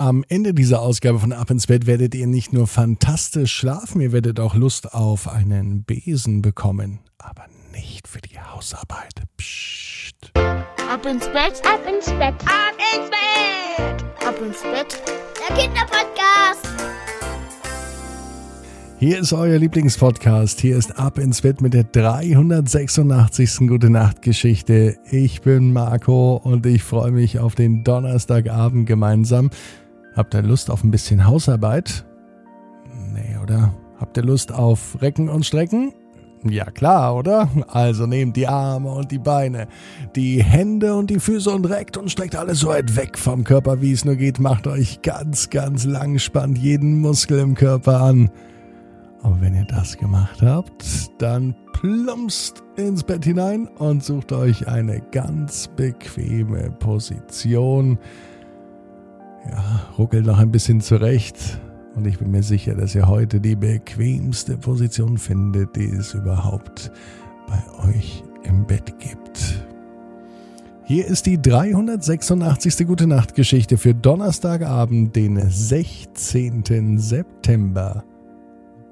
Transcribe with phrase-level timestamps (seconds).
[0.00, 4.12] Am Ende dieser Ausgabe von Ab ins Bett werdet ihr nicht nur fantastisch schlafen, ihr
[4.12, 7.00] werdet auch Lust auf einen Besen bekommen.
[7.18, 9.24] Aber nicht für die Hausarbeit.
[9.36, 10.30] Psst.
[10.36, 15.02] Ab ins Bett, ab ins Bett, ab ins Bett, ab ins Bett.
[15.48, 16.68] Der Kinderpodcast.
[19.00, 20.60] Hier ist euer Lieblingspodcast.
[20.60, 23.68] Hier ist Ab ins Bett mit der 386.
[23.68, 24.96] Gute Nacht Geschichte.
[25.10, 29.50] Ich bin Marco und ich freue mich auf den Donnerstagabend gemeinsam.
[30.18, 32.04] Habt ihr Lust auf ein bisschen Hausarbeit?
[33.12, 33.72] Nee, oder?
[34.00, 35.92] Habt ihr Lust auf Recken und Strecken?
[36.42, 37.48] Ja klar, oder?
[37.68, 39.68] Also nehmt die Arme und die Beine,
[40.16, 43.80] die Hände und die Füße und reckt und streckt alles so weit weg vom Körper,
[43.80, 44.40] wie es nur geht.
[44.40, 48.28] Macht euch ganz, ganz lang, spannt jeden Muskel im Körper an.
[49.22, 50.84] Und wenn ihr das gemacht habt,
[51.18, 58.00] dann plumpst ins Bett hinein und sucht euch eine ganz bequeme Position
[59.50, 61.60] ja, ruckelt noch ein bisschen zurecht.
[61.94, 66.92] Und ich bin mir sicher, dass ihr heute die bequemste Position findet, die es überhaupt
[67.48, 69.64] bei euch im Bett gibt.
[70.84, 72.86] Hier ist die 386.
[72.86, 76.98] Gute Nacht Geschichte für Donnerstagabend, den 16.
[76.98, 78.04] September.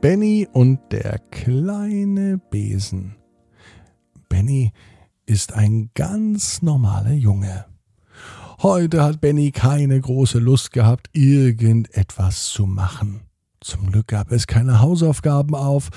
[0.00, 3.16] Benny und der kleine Besen.
[4.28, 4.72] Benny
[5.26, 7.66] ist ein ganz normaler Junge.
[8.62, 13.22] Heute hat Benny keine große Lust gehabt, irgendetwas zu machen.
[13.60, 15.88] Zum Glück gab es keine Hausaufgaben auf,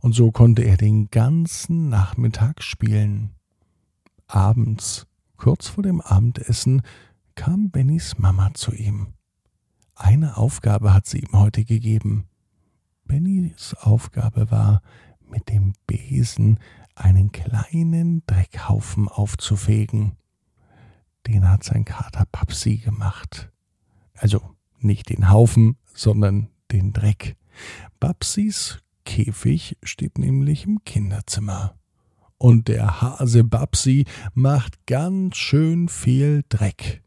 [0.00, 3.36] und so konnte er den ganzen Nachmittag spielen.
[4.26, 6.82] Abends, kurz vor dem Abendessen,
[7.36, 9.14] kam Bennys Mama zu ihm.
[9.94, 12.24] Eine Aufgabe hat sie ihm heute gegeben.
[13.04, 14.82] Bennys Aufgabe war,
[15.20, 16.58] mit dem Besen
[16.96, 20.16] einen kleinen Dreckhaufen aufzufegen
[21.28, 23.50] den hat sein Kater Papsi gemacht.
[24.14, 27.36] Also nicht den Haufen, sondern den Dreck.
[28.00, 31.74] Babsis Käfig steht nämlich im Kinderzimmer.
[32.36, 37.02] Und der Hase Babsi macht ganz schön viel Dreck.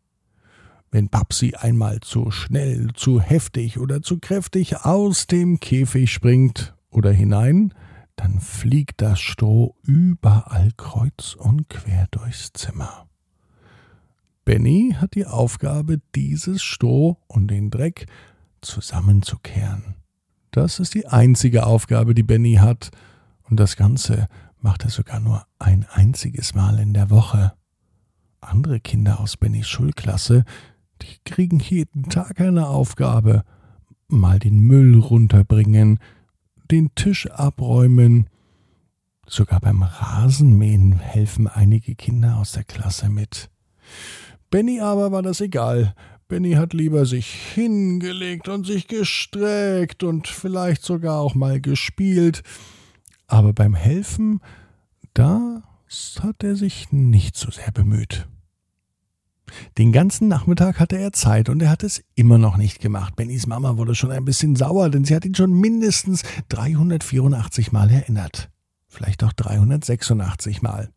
[0.89, 7.11] Wenn Babsi einmal zu schnell, zu heftig oder zu kräftig aus dem Käfig springt oder
[7.11, 7.73] hinein,
[8.17, 13.07] dann fliegt das Stroh überall kreuz und quer durchs Zimmer.
[14.43, 18.07] Benny hat die Aufgabe, dieses Stroh und den Dreck
[18.61, 19.95] zusammenzukehren.
[20.51, 22.91] Das ist die einzige Aufgabe, die Benny hat,
[23.43, 24.27] und das Ganze
[24.59, 27.53] macht er sogar nur ein einziges Mal in der Woche.
[28.39, 30.45] Andere Kinder aus Bennys Schulklasse,
[31.01, 33.43] die kriegen jeden Tag eine Aufgabe,
[34.07, 35.99] mal den Müll runterbringen,
[36.69, 38.27] den Tisch abräumen,
[39.27, 43.49] sogar beim Rasenmähen helfen einige Kinder aus der Klasse mit.
[44.51, 45.95] Benny aber war das egal.
[46.27, 52.43] Benny hat lieber sich hingelegt und sich gestreckt und vielleicht sogar auch mal gespielt.
[53.27, 54.41] Aber beim Helfen,
[55.13, 55.63] da
[56.21, 58.27] hat er sich nicht so sehr bemüht.
[59.77, 63.15] Den ganzen Nachmittag hatte er Zeit und er hat es immer noch nicht gemacht.
[63.15, 67.89] Bennys Mama wurde schon ein bisschen sauer, denn sie hat ihn schon mindestens 384 Mal
[67.89, 68.49] erinnert.
[68.87, 70.91] Vielleicht auch 386 Mal.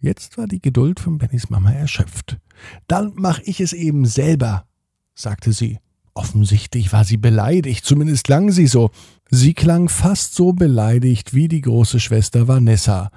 [0.00, 2.38] Jetzt war die Geduld von Bennys Mama erschöpft.
[2.86, 4.66] Dann mach ich es eben selber,
[5.14, 5.78] sagte sie.
[6.14, 8.90] Offensichtlich war sie beleidigt, zumindest klang sie so.
[9.30, 13.10] Sie klang fast so beleidigt wie die große Schwester Vanessa.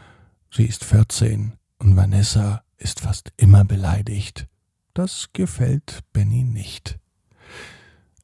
[0.51, 4.47] Sie ist vierzehn und Vanessa ist fast immer beleidigt.
[4.93, 6.99] Das gefällt Benny nicht.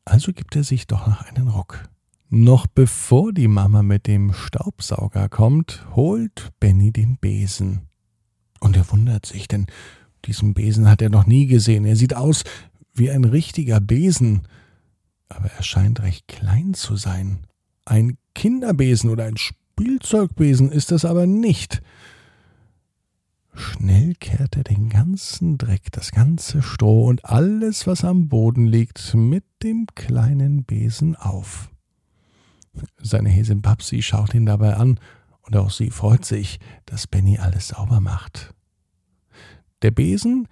[0.05, 1.89] Also gibt er sich doch noch einen Ruck.
[2.29, 7.86] Noch bevor die Mama mit dem Staubsauger kommt, holt Benny den Besen.
[8.59, 9.67] Und er wundert sich, denn
[10.25, 11.85] diesen Besen hat er noch nie gesehen.
[11.85, 12.43] Er sieht aus
[12.93, 14.47] wie ein richtiger Besen,
[15.29, 17.39] aber er scheint recht klein zu sein.
[17.85, 21.81] Ein Kinderbesen oder ein Spielzeugbesen ist es aber nicht.
[23.53, 29.15] Schnell kehrt er den ganzen Dreck, das ganze Stroh und alles, was am Boden liegt,
[29.15, 31.69] mit dem kleinen Besen auf.
[33.01, 34.99] Seine Häsin Papsi schaut ihn dabei an
[35.47, 38.53] und auch sie freut sich, dass Benny alles sauber macht.
[39.81, 40.47] Der Besen,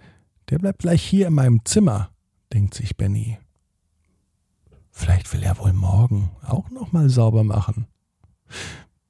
[0.48, 2.10] der bleibt gleich hier in meinem Zimmer,
[2.52, 3.38] denkt sich Benny.
[4.90, 7.86] Vielleicht will er wohl morgen auch noch mal sauber machen.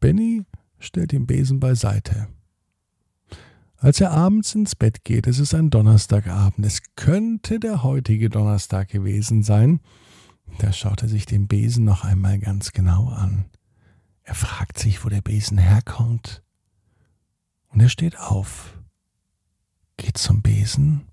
[0.01, 0.45] Benny
[0.79, 2.29] stellt den Besen beiseite.
[3.77, 8.89] Als er abends ins Bett geht, es ist ein Donnerstagabend, es könnte der heutige Donnerstag
[8.89, 9.81] gewesen sein,
[10.59, 13.45] da schaut er sich den Besen noch einmal ganz genau an.
[14.23, 14.56] Er fragt
[14.87, 16.45] sich, wo der Besen herkommt.
[17.71, 18.79] Und er steht auf,
[19.97, 21.09] geht zum Besen,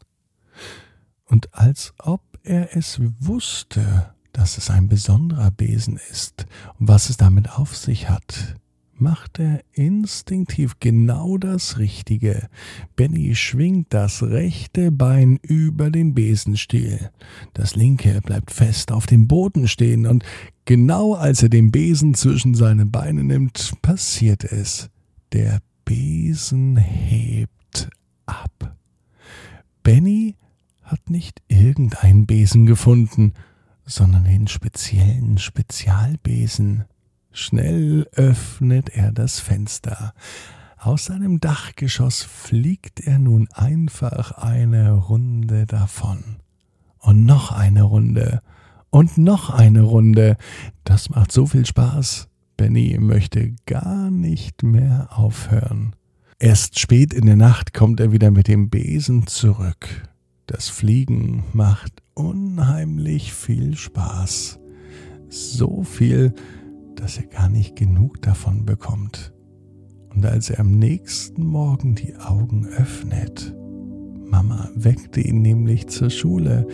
[1.25, 6.45] und als ob er es wusste, dass es ein besonderer Besen ist
[6.77, 8.55] und was es damit auf sich hat,
[9.03, 12.47] macht er instinktiv genau das Richtige.
[12.95, 17.11] Benny schwingt das rechte Bein über den Besenstiel.
[17.53, 20.23] Das linke bleibt fest auf dem Boden stehen und
[20.65, 24.89] genau als er den Besen zwischen seine Beine nimmt, passiert es.
[25.33, 27.89] Der Besen hebt
[28.25, 28.77] ab.
[29.83, 30.35] Benny
[30.81, 33.33] hat nicht irgendeinen Besen gefunden,
[33.85, 36.85] sondern den speziellen Spezialbesen.
[37.35, 40.13] Schnell öffnet er das Fenster.
[40.77, 46.23] Aus seinem Dachgeschoss fliegt er nun einfach eine Runde davon.
[46.99, 48.41] Und noch eine Runde.
[48.91, 50.37] Und noch eine Runde.
[50.83, 52.29] Das macht so viel Spaß.
[52.55, 55.95] Benny möchte gar nicht mehr aufhören.
[56.37, 60.07] Erst spät in der Nacht kommt er wieder mit dem Besen zurück.
[60.45, 64.59] Das Fliegen macht unheimlich viel Spaß.
[65.29, 66.35] So viel,
[67.03, 69.33] dass er gar nicht genug davon bekommt.
[70.15, 73.53] Und als er am nächsten Morgen die Augen öffnet,
[74.23, 76.65] Mama weckte ihn nämlich zur Schule,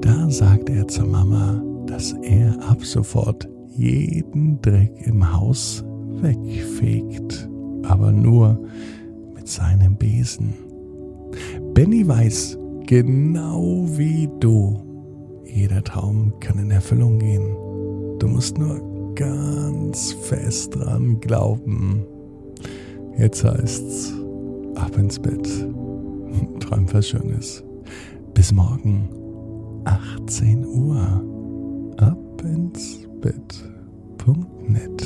[0.00, 5.84] da sagt er zur Mama, dass er ab sofort jeden Dreck im Haus
[6.20, 7.48] wegfegt,
[7.84, 8.60] aber nur
[9.36, 10.52] mit seinem Besen.
[11.74, 12.58] Benny weiß,
[12.88, 14.80] genau wie du,
[15.44, 17.54] jeder Traum kann in Erfüllung gehen.
[18.18, 22.04] Du musst nur ganz fest dran glauben.
[23.18, 24.14] Jetzt heißt's
[24.74, 25.46] ab ins Bett.
[26.60, 27.62] Träum was Schönes.
[28.34, 29.08] Bis morgen,
[29.84, 31.02] 18 Uhr.
[31.98, 35.04] Ab ins Bett.net.